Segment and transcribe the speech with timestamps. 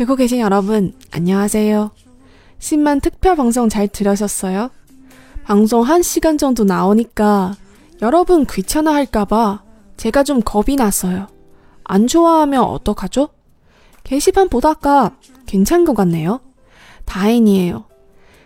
[0.00, 1.90] 듣고 계신 여러분, 안녕하세요.
[2.58, 4.70] 10만 특별 방송 잘 들으셨어요?
[5.44, 7.54] 방송 1시간 정도 나오니까
[8.00, 9.62] 여러분 귀찮아 할까봐
[9.98, 11.26] 제가 좀 겁이 났어요.
[11.84, 13.28] 안 좋아하면 어떡하죠?
[14.02, 16.40] 게시판 보다가 괜찮은 것 같네요.
[17.04, 17.84] 다행이에요.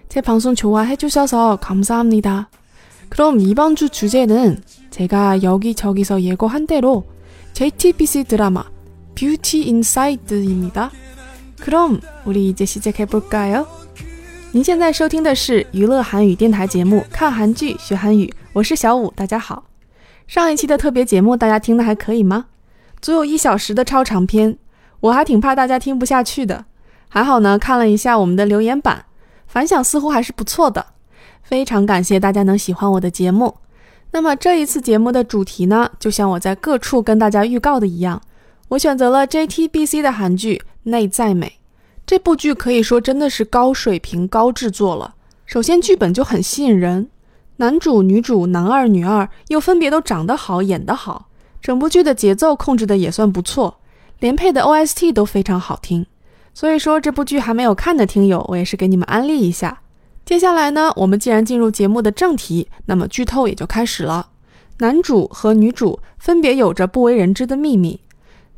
[0.09, 2.50] 제 방송 좋아해 주셔서 감사합니다.
[3.10, 7.04] 그럼 이번 주 주제는 제가 여기저기서 예고한 대로
[7.52, 8.64] JTBC 드라마
[9.14, 10.90] 뷰티 인사이드입니다.
[11.59, 13.66] 그럼 우리 이제 시작해 볼까요?
[14.52, 19.66] 您现在收听的是娱乐韩语电台节目《看韩剧学韩语》，我是小五，大家好。
[20.25, 22.45] 上一期的特别节目大家听的还可以吗？
[23.02, 24.57] 足有一小时的超长篇，
[25.01, 26.65] 我还挺怕大家听不下去的。
[27.07, 29.05] 还好呢，看了一下我们的留言板，
[29.48, 30.85] 反响似乎还是不错的。
[31.41, 33.55] 非常感谢大家能喜欢我的节目。
[34.12, 38.21] 那么这一次节目的主题呢，就像我在各处跟大家预告的一样，
[38.70, 41.46] 我选择了 JTBC 的韩剧《 内在美》。
[42.07, 45.15] 这部剧可以说真的是高水平、高制作了。
[45.46, 47.09] 首先剧本就很吸引人，
[47.57, 51.29] 男主、女主、男二、女二又分别都长得好、演得好，
[51.60, 53.80] 整部剧的节奏控制的也算不错，
[54.21, 56.07] 连配的 OST 都非常好听。
[56.52, 59.80] 所以说这部剧还没有看的听友，我也是给你们安利一下。
[60.24, 64.28] 接下来呢，我们既然进入节目的正题，那么剧透也就开始了。
[64.78, 68.00] 男主和女主分别有着不为人知的秘密。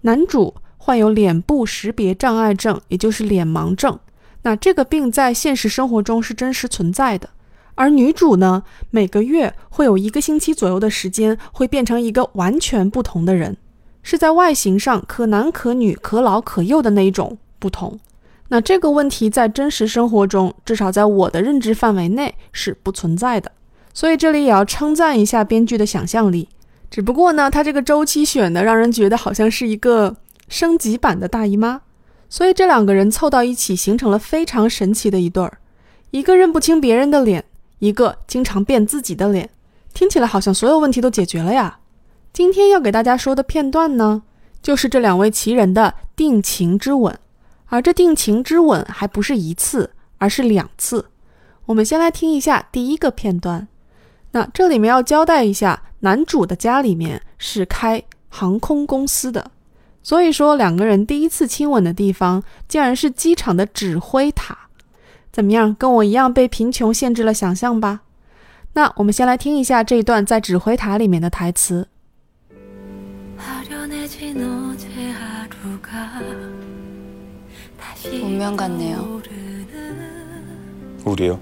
[0.02, 0.54] 男主
[0.86, 3.98] 患有脸部识别障碍症，也就是脸盲症。
[4.42, 7.28] 那这个病在现实生活中是真实存在的。
[7.74, 13.56] 而女主呢，每个月会有一个星期左右的时间会变成一个完全不同的人，
[14.04, 17.98] 是在外形上可男可女、可老可幼的那一种不同。
[18.46, 23.50] 那这个问题在真实生活中，至少在我的认知范围内是不存在的，
[23.92, 26.48] 所以这里也要称赞一下编剧的想象力。
[26.88, 30.14] 只不过呢，他这个周期选的让人觉得好像是一个
[30.48, 31.82] 升级版的大姨妈，
[32.28, 35.58] 所以这两个人凑到一起形成了非常神奇的一对儿，
[36.10, 37.44] 一个认不清别人的脸，
[37.78, 39.50] 一个经常变自己的脸，
[39.92, 41.78] 听起来好像所有问题都解决了呀。
[42.32, 44.22] 今天要给大家说的片段呢，
[44.60, 47.18] 就是这两位奇人的定情之吻。
[47.68, 51.06] 而这定情之吻还不是一次，而是两次。
[51.64, 53.66] 我们先来听一下第一个片段。
[54.30, 59.50] 那这里面要交代一下，男主的家里面是开航空公司的，
[60.05, 64.57] 所以说两个人第一次亲吻的地方竟然是机场的指挥塔。
[65.31, 68.01] 怎么样，跟我一样被贫穷限制了想象吧？
[68.73, 71.87] 那我们先来听一下这一段在指挥塔里面的台词。
[78.03, 79.21] 운명 같네요.
[81.05, 81.39] 우리요?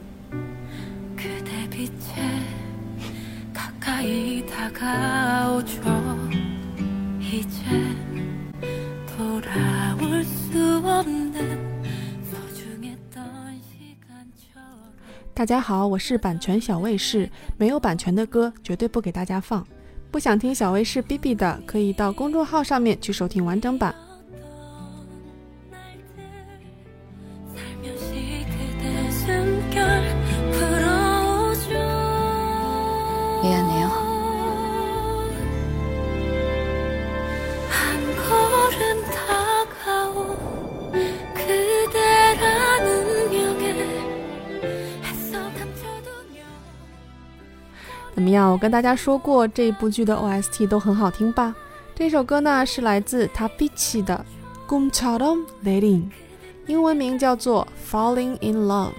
[1.15, 2.21] 그대 빛에
[3.53, 5.92] 가까이 다가오죠
[15.44, 17.28] 大家好，我是版权小卫士，
[17.58, 19.62] 没有版权的歌绝对不给大家放。
[20.10, 23.94] 不想听小卫士 B B 的，可以到公众号上面去收听完整版。
[48.13, 48.51] 怎么样？
[48.51, 51.55] 我跟大家说过，这一部剧的 OST 都很好听吧？
[51.95, 54.25] 这首歌呢是来自 Tabichi 的《
[54.69, 56.09] 꿈처럼내린》，
[56.67, 58.89] 英文名叫做《Falling in Love》。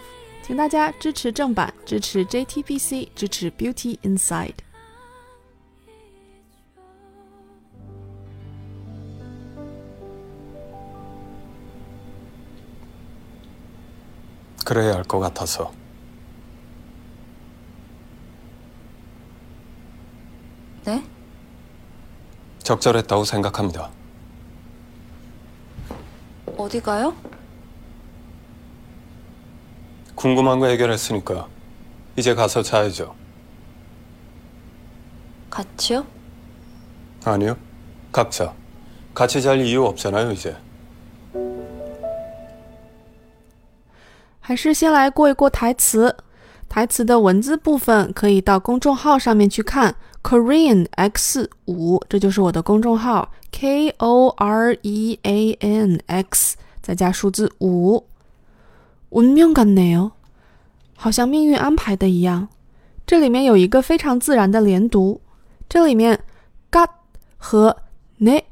[0.43, 4.55] 请大家支持正版，支持 JTBC，支持 Beauty Inside。
[14.65, 15.71] 그래야 할 것 같아서.
[20.85, 21.05] 네?
[22.63, 23.91] 적절했다고 생각합니다.
[26.57, 27.15] 어디 가요?
[30.15, 31.49] 궁금한 거 해결했으니까
[32.17, 33.15] 이제 가서 자야죠.
[35.49, 36.07] 같이요?
[37.25, 37.57] 아니요.
[38.13, 38.55] 각자.
[39.15, 40.57] 같이 잘 이유 없잖아요, 이제.
[44.41, 46.17] 还是先来过一过台词。
[46.69, 49.95] 台词的文字部分可以到公众号上面去看
[50.25, 58.05] ，Korean X 五，这就是我的公众号 K O R E A N X，再加数字五。
[59.11, 60.13] 운명같네요，
[60.97, 62.49] 好像命运安排的一样。
[63.07, 65.21] 这里面有一个非常自然的连读，
[65.69, 66.21] 这里面
[66.71, 66.89] got
[67.37, 67.77] 和
[68.21, 68.45] ne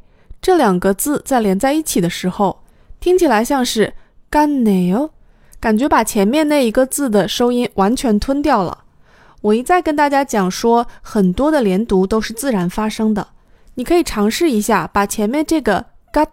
[0.42, 2.64] 这两个字在连在一起的时候，
[2.98, 3.94] 听起来像是
[4.28, 5.10] 干네요，
[5.60, 8.81] 感觉把前面那一个字的收音完全吞掉了。
[9.43, 13.27] 我一再跟大家讲说，很多的连读都是自然发生的。
[13.75, 16.25] 你可以尝试一下，把前面这个 “ga”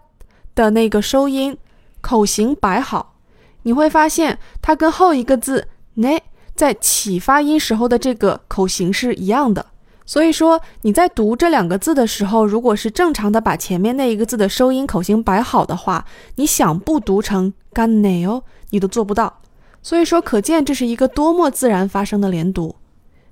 [0.55, 1.57] 的那个收音
[1.99, 3.15] 口型摆好，
[3.63, 5.67] 你会发现它跟后一个字
[5.97, 6.21] “ne”
[6.55, 9.65] 在起发音时候的这个口型是一样的。
[10.05, 16.05] 所以说你在读这两个字的时候，如果是正常的把前面那一个字的收音口型摆好的话，
[16.35, 19.41] 你想不读成 “ga neo” 你都做不到。
[19.83, 22.77] 所以说，可见这是一个多么自然发生的连读。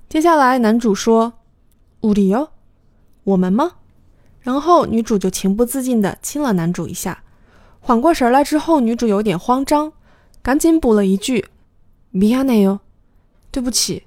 [0.09, 1.33] 接下来男主说
[2.01, 2.49] 우리 요，
[3.23, 3.71] 我们吗？
[4.41, 7.23] 然后女主就情不自禁地亲了男主一下。
[7.79, 9.91] 缓过神来之后，女主有点慌张，
[10.41, 11.45] 赶紧补了一句
[12.13, 12.79] 미안해 요，
[13.51, 14.03] 对不起。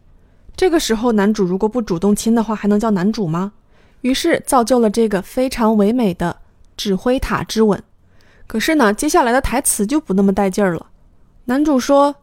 [0.56, 3.52] 这个时候，男主如果不主动亲的话，还能叫男主吗？
[4.00, 6.36] 于是造就了这个非常唯美的
[6.76, 7.82] 指挥塔之吻。
[8.46, 10.86] 可是呢，接下来的台词就不那么带劲儿了。
[11.44, 12.14] 男主说：“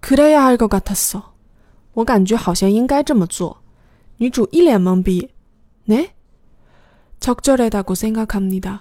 [0.00, 1.22] 그래야할것같았어。”
[1.96, 3.62] 我感觉好像应该这么做。
[4.16, 5.30] 女主一脸懵逼。
[7.20, 8.80] 네적절하다고생각합니다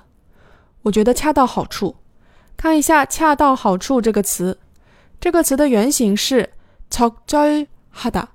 [0.84, 1.96] 我觉得恰到好处。
[2.56, 4.60] 看一下“恰到好处”这个词，
[5.20, 6.52] 这个词的原型是
[6.92, 8.28] 적절하다。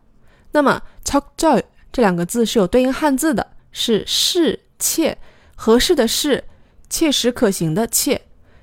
[0.53, 1.63] 那么“적절”
[1.93, 5.17] 这两个字是有对应汉字的，是适切、
[5.55, 6.43] 合适的适，
[6.91, 8.23] 切实可行的切。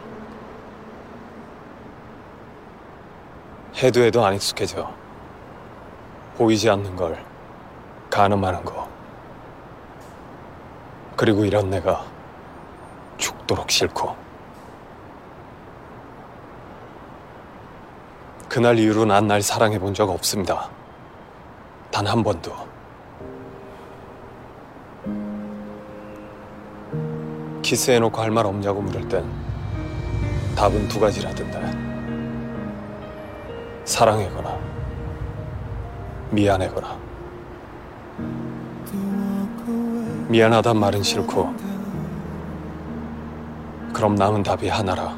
[3.81, 4.91] 해도 해도 안 익숙해져.
[6.38, 7.24] 보이지 않는 걸
[8.09, 8.88] 가늠하는 거.
[11.15, 12.06] 그리고 이런 내가
[13.18, 14.16] 죽도록 싫고.
[18.49, 20.69] 그날 이후로 난 날 사랑해 본 적 없습니다.
[21.92, 22.52] 단 한 번도.
[27.61, 29.25] 키스해놓고 할 말 없냐고 물을 땐
[30.56, 31.86] 답은 두 가지라던데.
[33.87, 34.59] 사랑해거나
[36.29, 36.97] 미안해거나.
[40.27, 41.53] 미안하단 말은 싫고
[43.94, 45.17] 그럼 남은 답이 하나라.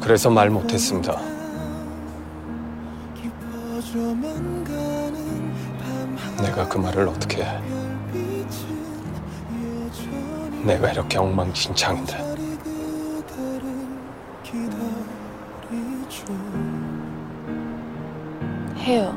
[0.00, 1.20] 그래서 말 못했습니다.
[6.40, 7.60] 내가 그 말을 어떻게 해?
[10.64, 12.27] 내가 이렇게 엉망진창인데.
[18.88, 19.14] 해요.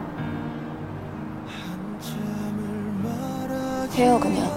[3.93, 4.51] 해요 그냥.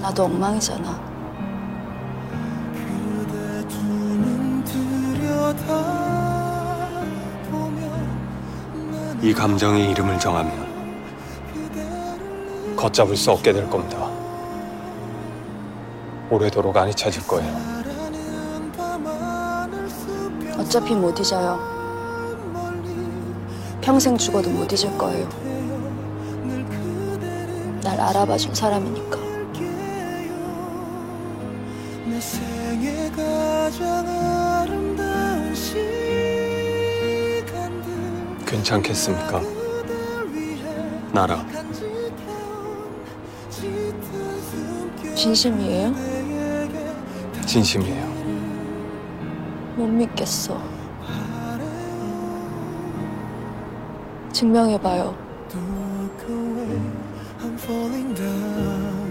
[0.00, 1.12] 나도 엉망이잖아.
[9.22, 10.72] 이 감정의 이름을 정하면
[12.76, 14.08] 걷잡을 수 없게 될 겁니다.
[16.30, 17.72] 오래도록 안 잊혀질 거예요.
[20.58, 21.71] 어차피 못 잊어요.
[23.82, 25.28] 평생 죽어도 못 잊을 거예요.
[27.82, 29.18] 날 알아봐 준 사람이니까.
[32.06, 35.84] 내 생애 가장 아름다운 시간들
[38.46, 39.42] 괜찮겠습니까?
[41.12, 41.44] 나라.
[45.14, 45.92] 진심이에요?
[47.46, 48.06] 진심이에요.
[49.76, 50.71] 못 믿겠어.
[54.41, 55.13] 증명해봐요.
[55.49, 56.79] Don't walk away,
[57.41, 59.07] I'm falling down.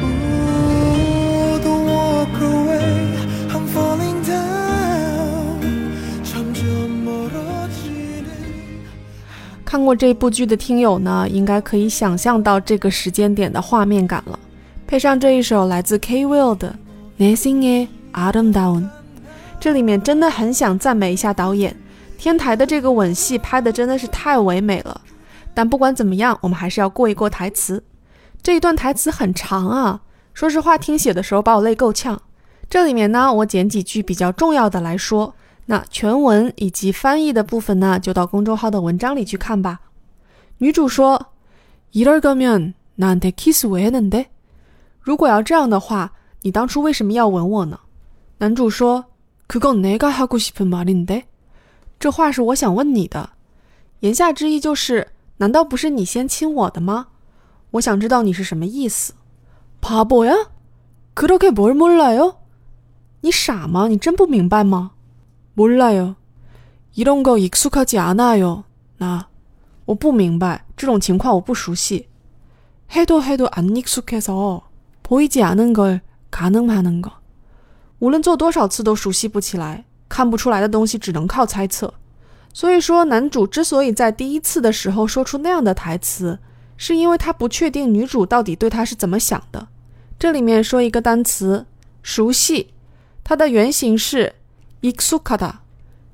[0.00, 3.16] Ooh, don't walk away,
[3.50, 5.60] I'm falling down.
[6.24, 8.26] 점점 멀어지는
[9.64, 14.38] 看过这部剧的听友呢，应该可以想象到这个时间点的画面感了。
[14.86, 16.74] 配上这一首来自 K Will 的《
[17.22, 18.88] 내생의아름다운》，
[19.60, 21.76] 这里面真的很想赞美一下导演，
[22.22, 25.00] 天台的这个吻戏拍的真的是太唯美了。
[25.54, 27.82] 但不管怎么样，我们还是要过一过台词。
[28.42, 30.00] 这一段台词很长啊，
[30.34, 32.20] 说实话，听写的时候把我累够呛。
[32.70, 35.34] 这里面呢，我捡几句比较重要的来说。
[35.66, 39.80] 那全文以及翻译的部分呢，就到公众号的文章里去看吧。
[40.58, 41.20] 女主说：“
[41.92, 44.26] 이럴거면나한테키스왜했는데？
[45.00, 46.12] 如果要这样的话，
[46.42, 47.78] 你当初为什么要吻我呢？”
[48.38, 49.04] 男主说：“
[49.48, 51.24] 그건내가하고싶은말인데。
[52.02, 53.30] 这话是我想问你的，
[54.00, 57.08] 言下之意就是，难道不是你先亲我的吗？
[57.72, 59.14] 我想知道你是什么意思。
[59.80, 62.36] 바보야그렇게뭘몰라요？
[63.20, 63.88] 你傻吗？
[63.88, 64.92] 你真不明白吗？
[65.54, 66.14] 몰라요.
[66.94, 68.64] 이런 거 익숙하지 않아요.
[68.98, 69.26] 나.
[69.84, 72.08] 我不明白这种情况我不熟悉
[72.92, 74.68] 해도 해도 안 익숙해서
[75.02, 77.12] 보이지 않은 걸 가늠하는 거.
[77.98, 81.92] 无论做多少次都熟悉不起来， 看不出来的东西只能靠猜测。
[82.52, 86.38] 所以说，男主之所以在第一次的时候说出那样的台词，
[86.76, 89.68] 是因为他不确定女主到底对他是怎么想的。
[90.18, 91.66] 这里面说一个单词“
[92.02, 92.68] 熟悉”，
[93.22, 94.34] 它的原型是
[94.80, 95.52] 익숙하다，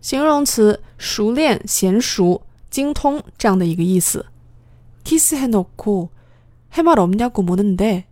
[0.00, 4.26] 形容词熟练、娴熟、精通这样的一个意思。
[5.04, 6.08] 키스해놓고
[6.72, 8.04] 할 말 없냐고 묻는데，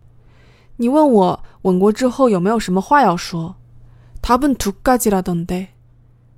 [0.77, 3.55] 你问我吻过之后有没有什么话要说？
[4.21, 5.67] 답은두가지라던데，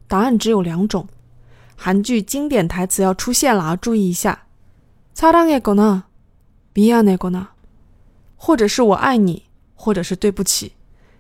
[0.10, 1.08] 答案只有两种。
[1.76, 4.40] 韩剧经典台词要出现了啊，注意一下。
[5.16, 7.48] 사랑했거나미안했거나，
[8.36, 9.44] 或者是我爱你，
[9.76, 10.74] 或者是对不起。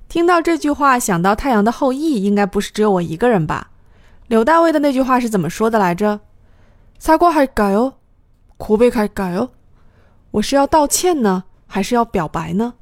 [0.08, 3.72] 听到这句话，想到《太阳的后裔》，应该不是只有我一个人吧？
[4.28, 6.20] 柳大卫的那句话是怎么说的来着？
[7.00, 9.50] 사과할까요고백할까요
[10.32, 12.74] 我是要道歉呢，还是要表白呢？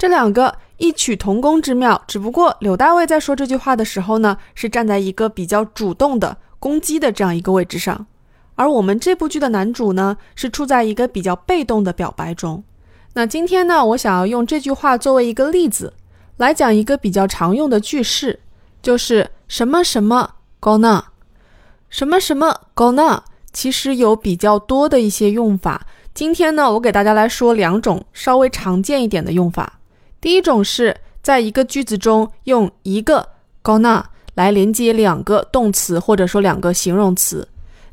[0.00, 8.06] 这两个异曲同工之妙，只不过柳大卫在说这句话的时候呢，是站在一个比较主动的攻击的这样一个位置上，
[8.54, 12.64] 而我们这部剧的男主呢，是处在一个比较被动的表白中。
[13.12, 15.92] 那今天呢，我想要用这句话作为一个例子。
[16.38, 18.40] 来讲一个比较常用的句式，
[18.80, 21.02] 就是什么什么 gonna，
[21.90, 23.20] 什么什么 gonna，
[23.52, 25.86] 其实有比较多的一些用法。
[26.14, 29.79] 今天呢，我给大家来说两种稍微常见一点的用法。
[30.19, 33.29] 第一种是在一个句子中用一个
[33.63, 34.03] gonna
[34.35, 37.47] 来连接两个动词或者说两个形容词，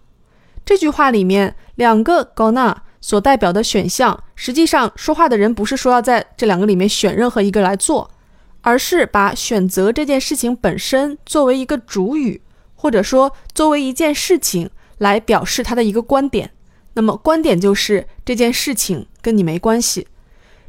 [0.64, 8.10] 这句话里面两个 gonna 所代表的选项，实际上说话的人不是说要在这两个里面选任何一个来做，
[8.60, 12.42] 而是把选择这件事情本身作为一个主语，
[12.74, 16.50] 或者说作为一件事情来表示他的一个观点。
[16.92, 20.06] 那么观点就是这件事情跟你没关系。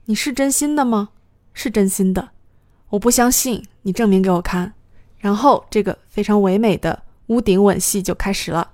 [0.05, 1.09] 你是真心的吗？
[1.53, 2.31] 是真心的，
[2.92, 4.74] 我不相信，你证明给我看。
[5.16, 8.68] 然后这个非常唯美的屋顶吻戏就开始了。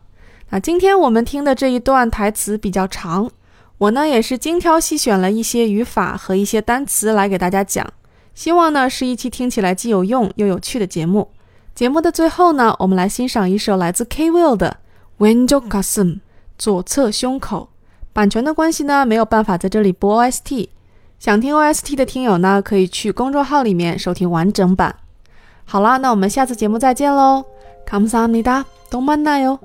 [0.51, 3.31] 那今天我们听的这一段台词比较长，
[3.79, 7.87] 我呢也是精挑细选了一些语法和一些单词来给大家讲，
[8.35, 11.31] 希望呢是一期听起来既有用又有趣的节目。
[11.77, 14.79] 节目的最后呢，我们来欣赏一首来自 K Will 的
[15.25, 16.15] 《When You Got Some》，
[16.59, 17.69] 左侧胸口。
[18.13, 20.71] 版权的关系呢，没有办法在这里播 OST。
[21.19, 24.95] 想听 ost 的听友呢可以去公众号里面收听完整版。
[25.65, 27.45] 好啦那我们下次节目再见喽。
[27.89, 29.59] come sammita don't mind yo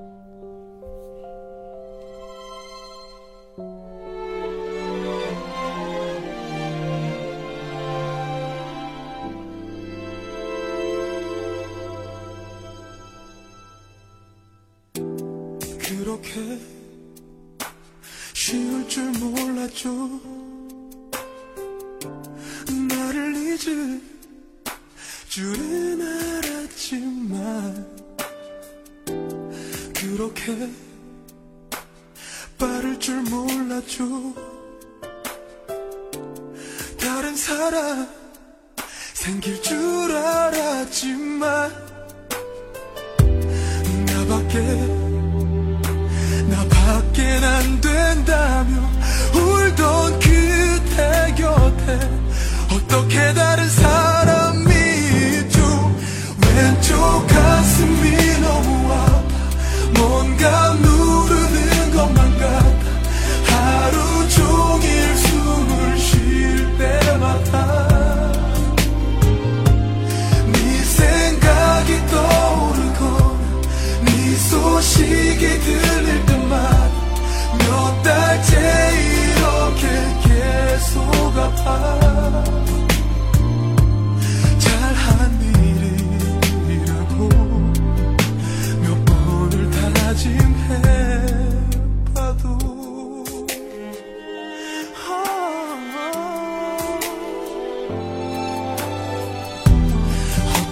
[53.14, 53.83] Quedarse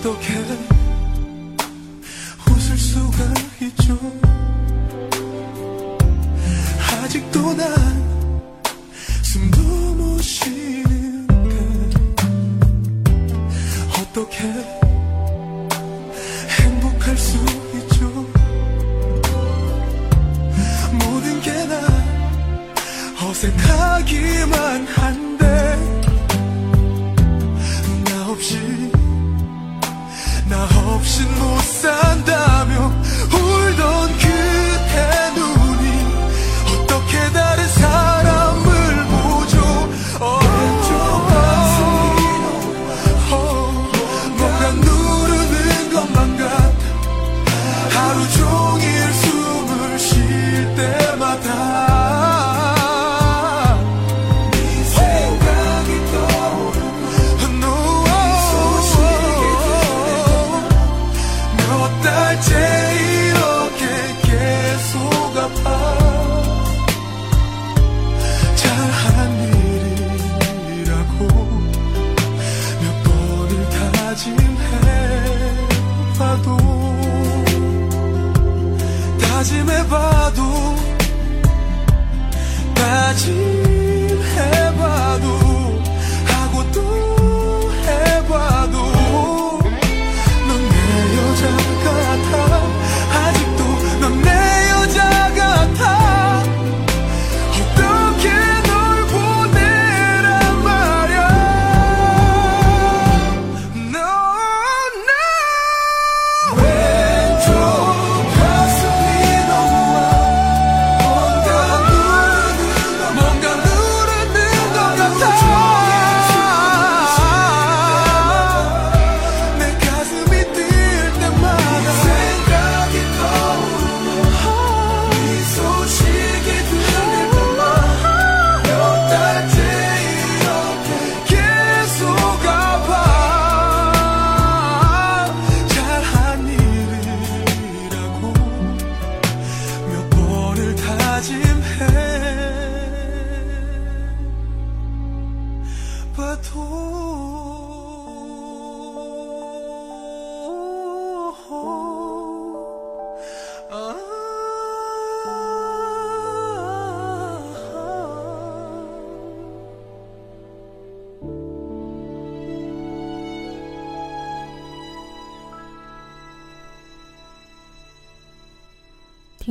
[0.03, 0.35] 어떻게
[2.51, 3.19] 웃을 수가
[3.61, 3.97] 있죠?
[7.05, 7.69] 아직도 난
[9.23, 9.63] 숨도
[9.95, 11.51] 못 쉬는데
[12.17, 14.82] 그 어떻게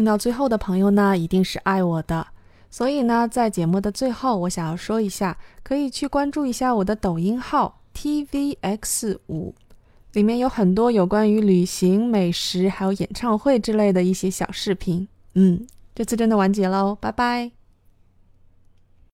[0.02, 2.26] 听到最后的朋友呢一定是爱我的。
[2.72, 9.54] 所以呢在节目的最后我想要说一下可以去关注一下我的抖音号 tvx 五
[10.14, 15.08] 里面有很多有关于旅行美食还有演唱会之类的一些小视频。
[15.36, 17.61] 嗯这次真的完结喽拜拜。